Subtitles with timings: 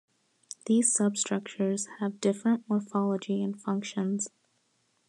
[0.65, 4.31] These substructures have different morphology and functions.